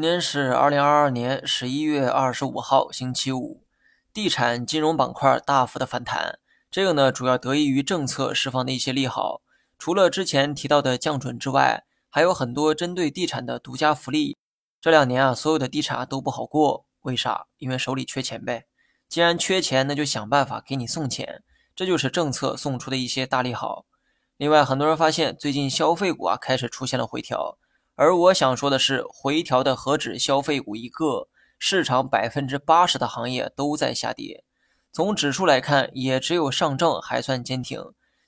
[0.00, 3.66] 今天是二零二二年十一月二十五号，星期五，
[4.14, 6.38] 地产金融板块大幅的反弹。
[6.70, 9.42] 这个呢，主要得益于政策释放的一些利好。
[9.78, 14.38] 除了之前提到的降准之外，还有很多针对地产的独家福利。
[14.80, 17.44] 这两年啊，所有的地产都不好过，为啥？
[17.58, 18.64] 因为手里缺钱呗。
[19.06, 21.42] 既然缺钱，那就想办法给你送钱，
[21.76, 23.84] 这就是政策送出的一些大利好。
[24.38, 27.58] 另外，很多人发现最近消费股啊开始出现了回调。
[28.00, 34.42] 而我想说的是，回调的何止消费股一个，市场百分之八十的行业都在下跌。
[34.90, 37.78] 从指数来看，也只有上证还算坚挺。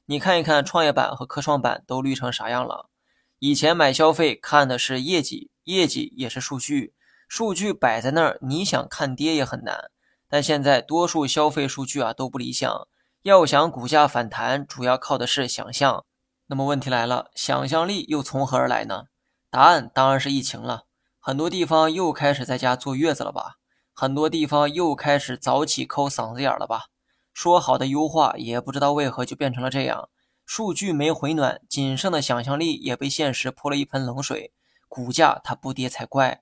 [0.05, 2.91] 你看一看创业板和科创板都绿成啥样了？
[3.39, 6.93] 以前买消费看的是业绩，业绩也是数据，
[7.27, 9.91] 数据摆在那儿，你想看跌也很难。
[10.29, 12.87] 但现在多数消费数据啊都不理想，
[13.23, 16.05] 要想股价反弹，主要靠的是想象。
[16.49, 19.05] 那么问题来了，想象力又从何而来呢？
[19.53, 20.87] 答案当然是疫情了，
[21.21, 23.59] 很多地方又开始在家坐月子了吧？
[23.93, 26.87] 很多地方又开始早起抠嗓子眼了吧？
[27.35, 30.09] 说好的优化，也不知道为何就变成了这样。
[30.47, 34.55] 数据没回暖，仅剩的想象力也被现实泼了一盆冷水，
[34.89, 36.41] 股价它不跌才怪。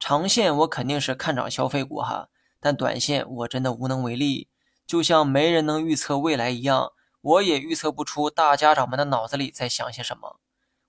[0.00, 4.48] 长线我肯定是看涨消费股哈，但短线我真的无能为力。
[4.86, 10.40] 就像没人能预测未来一样，我也预测不出大家长们的脑子里在想些什么。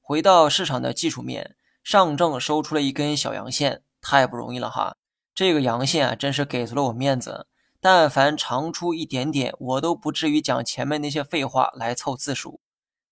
[0.01, 1.56] 回到市场的技术面，
[1.87, 4.97] 上证收出了一根小阳线，太不容易了哈！
[5.33, 7.47] 这个阳线啊，真是给足了我面子。
[7.79, 12.59] 但凡长出一点点，我都不至于讲前面那些废话来凑字数。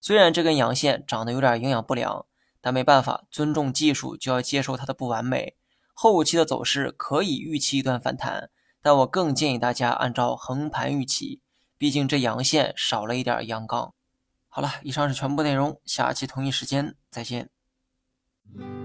[0.01, 2.25] 虽然这根阳线长得有点营养不良，
[2.59, 5.55] 但没办法，尊重技术就要接受它的不完美。
[5.93, 8.49] 后期的走势可以预期一段反弹，
[8.81, 11.39] 但我更建议大家按照横盘预期，
[11.77, 13.93] 毕竟这阳线少了一点阳刚。
[14.49, 17.54] 好了，以上是全部内容，下期同一时间再见。
[18.53, 18.84] Mm-hmm.